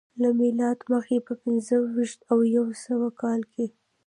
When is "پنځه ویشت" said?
1.43-2.19